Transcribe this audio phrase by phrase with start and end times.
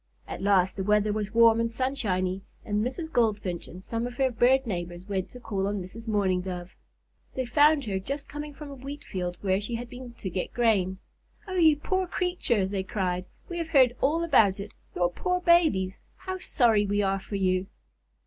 [0.27, 3.11] At last the weather was warm and sunshiny, and Mrs.
[3.13, 6.07] Goldfinch and some of her bird neighbors went to call on Mrs.
[6.07, 6.71] Mourning Dove.
[7.35, 10.53] They found her just coming from a wheat field, where she had been to get
[10.55, 10.97] grain.
[11.47, 13.25] "Oh, you poor creature!" they cried.
[13.47, 14.71] "We have heard all about it.
[14.95, 15.99] Your poor babies!
[16.15, 17.67] How sorry we are for you!"